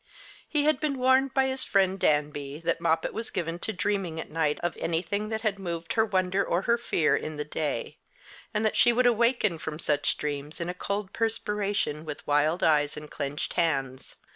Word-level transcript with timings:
He 0.49 0.63
had 0.63 0.79
been 0.79 0.97
warned 0.97 1.31
by 1.31 1.45
his 1.45 1.63
friend 1.63 1.99
Danby 1.99 2.59
that 2.65 2.81
Moppet 2.81 3.13
was 3.13 3.29
given 3.29 3.59
to 3.59 3.71
dreaming 3.71 4.19
at 4.19 4.31
night 4.31 4.59
of 4.61 4.75
anything 4.77 5.29
that 5.29 5.41
had 5.41 5.59
moved 5.59 5.93
her 5.93 6.03
wonder 6.03 6.43
or 6.43 6.63
her 6.63 6.79
fear 6.79 7.15
in 7.15 7.37
the 7.37 7.45
day, 7.45 7.99
and 8.51 8.65
that 8.65 8.75
she 8.75 8.91
would 8.91 9.05
awaken 9.05 9.59
from 9.59 9.77
such 9.77 10.17
dreams 10.17 10.59
in 10.59 10.69
a 10.69 10.73
cold 10.73 11.13
perspiration, 11.13 12.03
with 12.03 12.25
wild 12.25 12.63
eyes 12.63 12.97
and 12.97 13.11
clinched 13.11 13.53
hands. 13.53 14.15